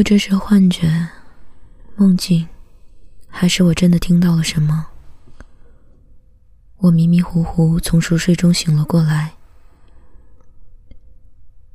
[0.00, 1.08] 不知是幻觉、
[1.96, 2.48] 梦境，
[3.28, 4.86] 还是我真的听到了什么。
[6.78, 9.34] 我迷迷糊糊从熟睡中醒了过来，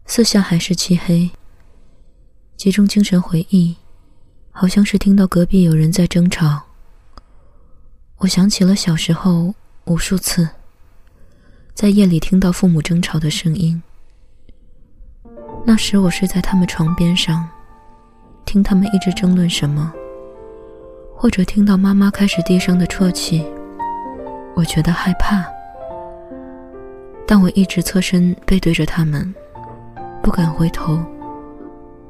[0.07, 1.29] 四下还是漆黑。
[2.57, 3.75] 集中精神回忆，
[4.49, 6.63] 好像是听到隔壁有人在争吵。
[8.17, 9.53] 我想起了小时候
[9.83, 10.49] 无数次
[11.75, 13.83] 在夜里听到父母争吵的声音。
[15.63, 17.47] 那时我睡在他们床边上，
[18.45, 19.91] 听他们一直争论什么，
[21.15, 23.43] 或者听到妈妈开始低声的啜泣。
[24.53, 25.43] 我觉得害怕，
[27.27, 29.33] 但我一直侧身背对着他们，
[30.21, 30.97] 不敢回头，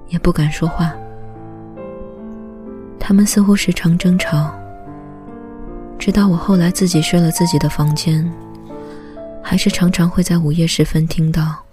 [0.10, 0.94] 也不敢说话。
[3.00, 4.54] 他们似乎时常争吵，
[5.98, 8.32] 直到我后来自己睡了自己的房间，
[9.42, 11.65] 还是常常会在午夜时分听到。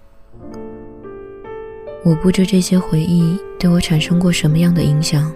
[2.05, 5.33] 我不知这些回忆对我产生过什么样的影响，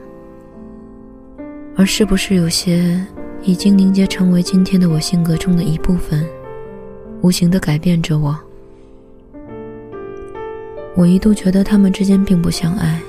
[1.76, 3.00] 而是不是有些。
[3.42, 6.26] 已经凝结成为今天的我性格中的一部分，
[7.20, 8.36] 无形的改变着我。
[10.96, 13.00] 我一度觉得他们之间并不相爱，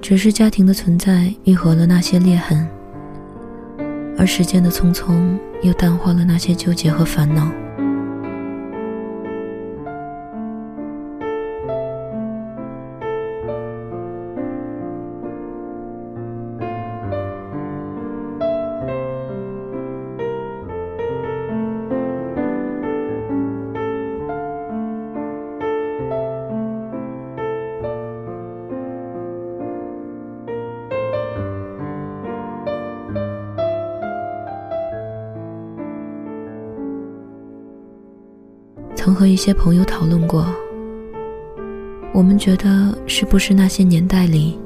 [0.00, 2.64] 只是家庭的存在愈合了那些裂痕，
[4.16, 7.50] 而时间的匆匆又淡化了那些纠结和烦恼。
[39.14, 40.46] 和一些朋友讨论过，
[42.12, 44.58] 我们觉得是不是那些年代里，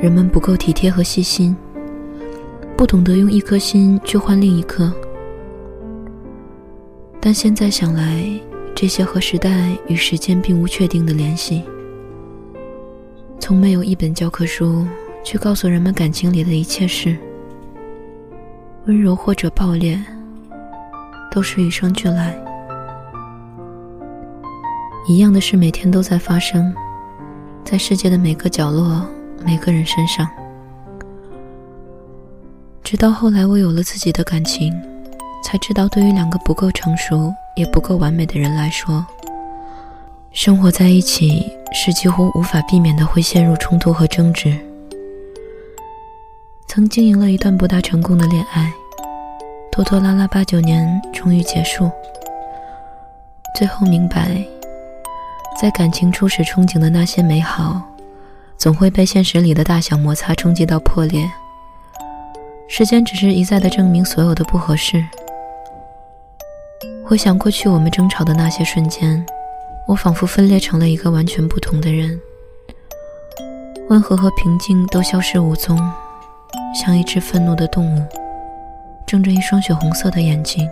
[0.00, 1.54] 人们不够体贴和细心，
[2.76, 4.92] 不懂得用一颗心去换另一颗？
[7.20, 8.24] 但现在想来，
[8.74, 11.62] 这些和时代与时间并无确定的联系。
[13.38, 14.86] 从没有一本教科书
[15.22, 17.16] 去告诉人们感情里的一切事，
[18.86, 19.98] 温柔或者暴烈，
[21.30, 22.43] 都是与生俱来。
[25.06, 26.74] 一样的事每天都在发生，
[27.62, 29.06] 在世界的每个角落，
[29.44, 30.26] 每个人身上。
[32.82, 34.72] 直到后来，我有了自己的感情，
[35.44, 39.04] 才知道，对于两个不够成熟也不够完美的人来说，
[40.32, 44.56] 生活在一起是几乎无法避免的会陷入冲突和争执。
[46.66, 48.72] 曾经营了一段不大成功的恋爱，
[49.70, 51.90] 拖拖拉拉八九年，终于结束。
[53.54, 54.42] 最后明白。
[55.60, 57.80] 在感情初始憧憬的那些美好，
[58.58, 61.30] 总会被现实里的大小摩擦冲击到破裂。
[62.68, 65.02] 时间只是一再的证明所有的不合适。
[67.04, 69.24] 回想过去我们争吵的那些瞬间，
[69.86, 72.18] 我仿佛分裂成了一个完全不同的人，
[73.88, 75.78] 温和和平静都消失无踪，
[76.74, 78.04] 像一只愤怒的动物，
[79.06, 80.68] 睁着一双血红色的眼睛。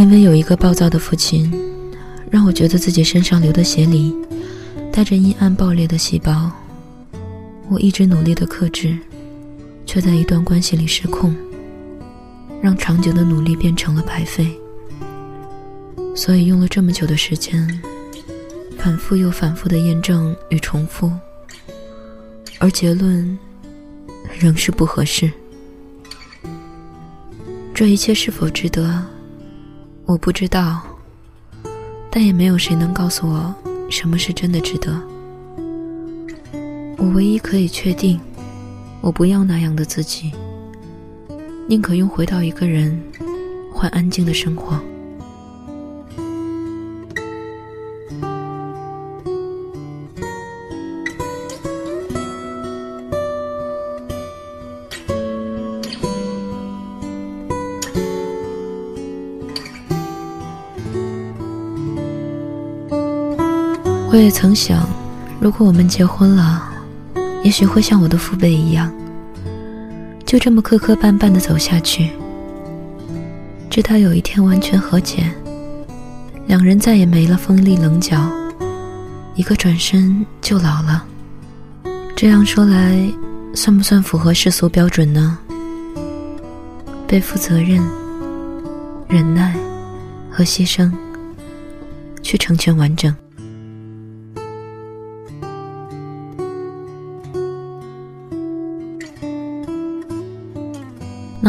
[0.00, 1.52] 因为有一个暴躁的父亲，
[2.30, 4.16] 让我觉得自己身上流的血里
[4.90, 6.50] 带着阴暗暴烈的细胞。
[7.68, 8.96] 我一直努力的克制，
[9.84, 11.36] 却在一段关系里失控，
[12.62, 14.50] 让长久的努力变成了白费。
[16.16, 17.68] 所以用了这么久的时间，
[18.78, 21.12] 反复又反复的验证与重复，
[22.58, 23.38] 而结论
[24.38, 25.30] 仍是不合适。
[27.74, 29.04] 这一切是否值得？
[30.10, 30.82] 我不知道，
[32.10, 33.54] 但也没有谁能告诉我
[33.88, 35.00] 什么是真的值得。
[36.98, 38.18] 我唯一可以确定，
[39.00, 40.32] 我不要那样的自己，
[41.68, 43.00] 宁可用回到一个人
[43.72, 44.80] 换安静的生活。
[64.12, 64.88] 我也曾想，
[65.38, 66.68] 如果我们结婚了，
[67.44, 68.92] 也许会像我的父辈一样，
[70.26, 72.10] 就这么磕磕绊绊的走下去，
[73.70, 75.32] 直到有一天完全和解，
[76.48, 78.28] 两人再也没了锋利棱角，
[79.36, 81.04] 一个转身就老了。
[82.16, 83.08] 这样说来，
[83.54, 85.38] 算不算符合世俗标准呢？
[87.06, 87.80] 背负责任、
[89.08, 89.54] 忍耐
[90.28, 90.90] 和和牺牲，
[92.22, 93.14] 去成全完整。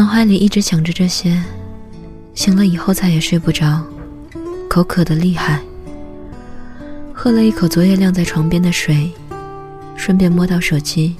[0.02, 1.40] 脑海里一直想着这些，
[2.34, 3.80] 醒了以后再也睡不着，
[4.68, 5.60] 口渴的厉害。
[7.14, 9.12] 喝了一口昨夜晾在床边的水，
[9.94, 11.14] 顺便摸到手机，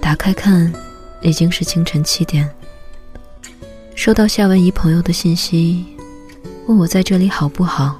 [0.00, 0.72] 打开看，
[1.20, 2.50] 已经是清晨七点。
[3.94, 5.86] 收到夏文夷朋友的信息，
[6.66, 7.96] 问我在这里好不好。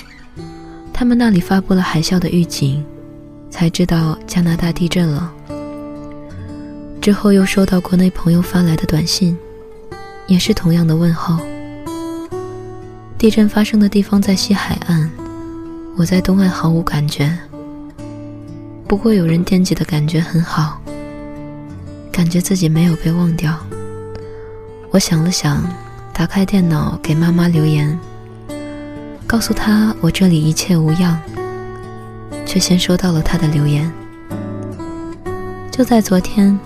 [0.93, 2.85] 他们那里发布了海啸的预警，
[3.49, 5.32] 才知道加拿大地震了。
[7.00, 9.38] 之后又收到国内朋友发来的短信，
[10.26, 11.38] 也是同样的问候。
[13.19, 15.10] 地震发生的地方在西海岸。
[15.94, 17.30] 我在东岸毫无感觉，
[18.88, 20.80] 不过有人惦记的感觉很好，
[22.10, 23.54] 感觉自己没有被忘掉。
[24.90, 25.62] 我想了想，
[26.14, 27.98] 打开电脑给妈妈留言，
[29.26, 31.20] 告诉她我这里一切无恙，
[32.46, 33.92] 却先收到了她的留言。
[35.70, 36.58] 就在昨天，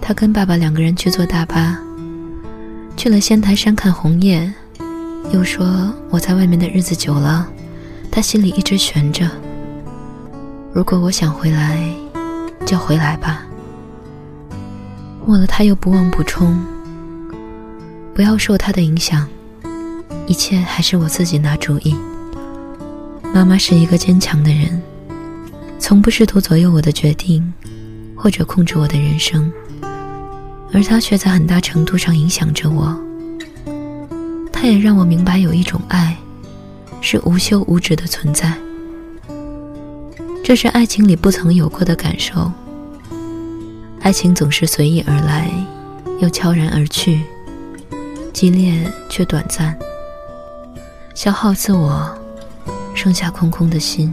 [0.00, 1.78] 她跟爸爸两个人去坐大巴，
[3.00, 4.52] 去了仙台山看红叶，
[5.32, 7.48] 又说我在外面的日子久了。
[8.10, 9.26] 他心里一直悬着。
[10.74, 11.82] 如果我想回来，
[12.66, 13.42] 就回来吧。
[15.24, 16.62] 忘了他又不忘补充：
[18.12, 19.26] 不要受他的影响，
[20.26, 21.96] 一切还是我自己拿主意。
[23.32, 24.78] 妈妈是一个坚强的人，
[25.78, 27.50] 从不试图左右我的决定，
[28.14, 29.50] 或者控制我的人生，
[30.72, 32.98] 而他却在很大程度上影响着我。
[34.52, 36.16] 他也让我明白，有一种爱。
[37.02, 38.52] 是无休无止的存在，
[40.44, 42.52] 这是爱情里不曾有过的感受。
[44.02, 45.50] 爱情总是随意而来，
[46.20, 47.22] 又悄然而去，
[48.34, 49.74] 激烈却短暂，
[51.14, 52.14] 消耗自我，
[52.94, 54.12] 剩下空空的心。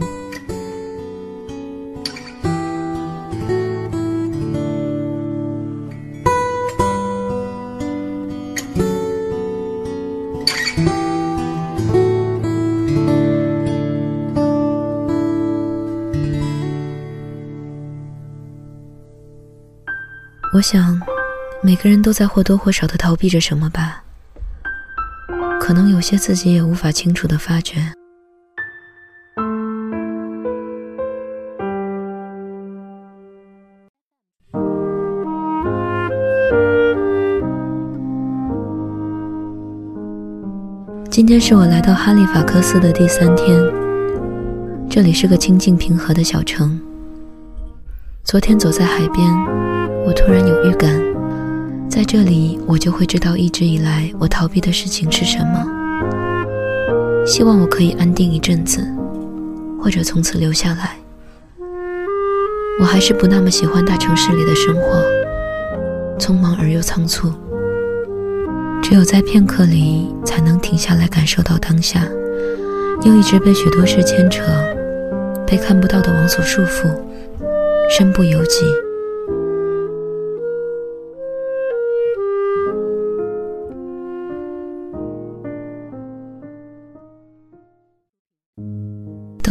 [20.58, 21.00] 我想，
[21.62, 24.02] 每个人都在或多或少的逃避着什么吧。
[25.60, 27.76] 可能有些自己也无法清楚的发觉。
[41.08, 43.62] 今天是我来到哈利法克斯的第三天。
[44.90, 46.80] 这里是个清静平和的小城。
[48.24, 49.77] 昨天走在海边。
[50.08, 50.98] 我突然有预感，
[51.86, 55.62] 在这里我就会知道一直以来我逃避的事情是什么。
[57.26, 58.80] 希望我可以安定一阵子，
[59.78, 60.96] 或者从此留下来。
[62.80, 65.04] 我还是不那么喜欢大城市里的生活，
[66.18, 67.30] 匆忙而又仓促。
[68.82, 72.02] 只有在片刻里，才能停下来感受到当下，
[73.02, 74.42] 又一直被许多事牵扯，
[75.46, 76.88] 被看不到的网所束缚，
[77.90, 78.64] 身不由己。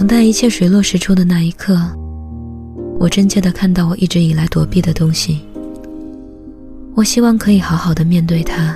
[0.07, 1.77] 等待一切水落石出的那一刻，
[2.97, 5.45] 我真切的看到我一直以来躲避的东西。
[6.95, 8.73] 我希望可以好好的面对它，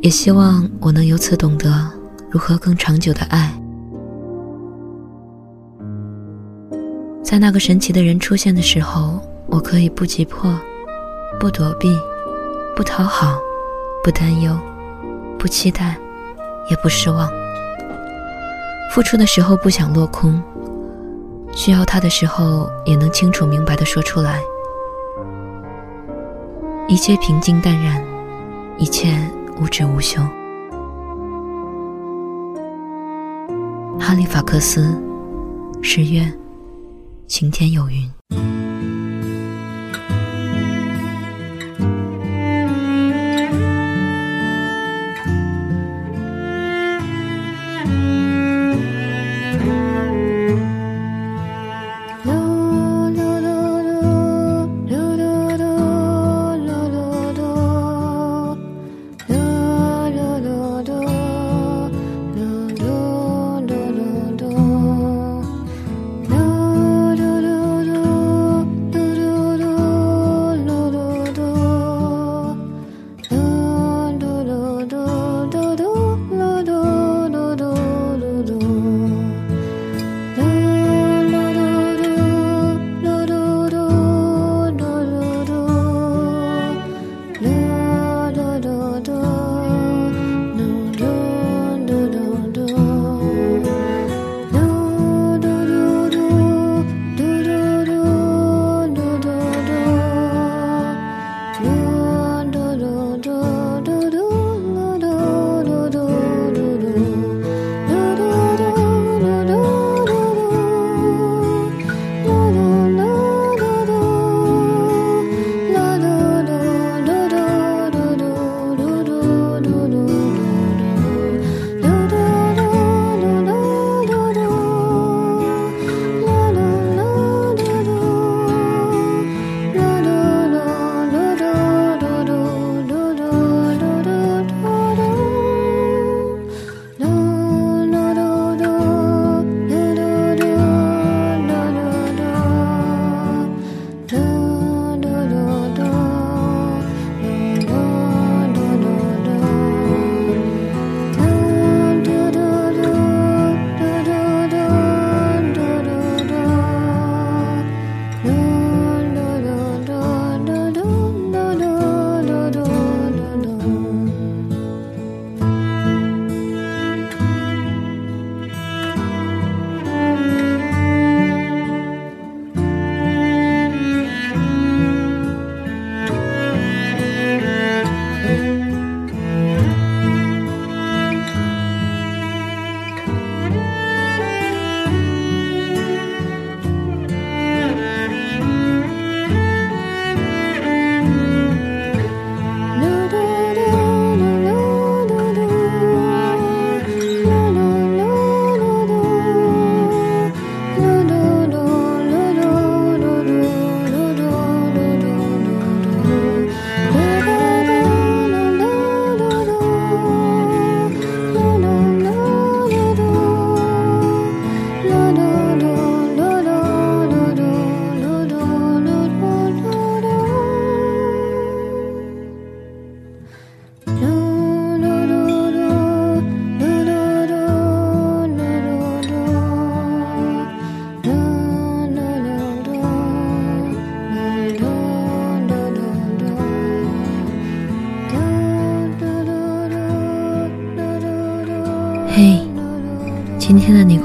[0.00, 1.86] 也希望我能由此懂得
[2.30, 3.52] 如何更长久的爱。
[7.22, 10.50] 在那个神奇的人出现的时候，我可以不急迫，
[11.38, 11.94] 不躲避，
[12.74, 13.38] 不讨好，
[14.02, 14.58] 不担忧，
[15.38, 15.94] 不期待，
[16.70, 17.30] 也不失望。
[18.94, 20.42] 付出的时候不想落空，
[21.52, 24.40] 需要他的时候也能清楚明白的说出来。
[26.88, 28.02] 一切平静淡然，
[28.78, 29.12] 一切
[29.60, 30.20] 无止无休。
[33.98, 34.94] 哈利法克斯，
[35.82, 36.32] 十月，
[37.26, 38.10] 晴天有云。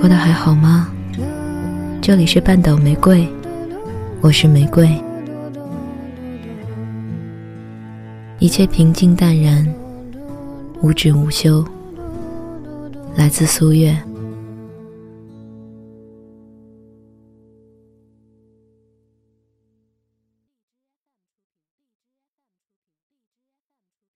[0.02, 0.92] 过得还好吗？
[2.02, 3.30] 这里是半岛玫瑰，
[4.20, 4.90] 我是玫瑰，
[8.40, 9.64] 一切平静淡然，
[10.82, 11.64] 无止无休，
[13.16, 13.96] 来自苏月。